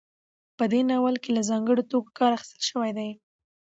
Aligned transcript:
په 0.57 0.63
دې 0.71 0.81
ناول 0.89 1.15
کې 1.23 1.29
له 1.37 1.41
ځانګړو 1.49 1.87
توکو 1.91 2.15
کار 2.19 2.31
اخیستل 2.37 2.61
شوی 2.69 2.91
دی. 2.97 3.09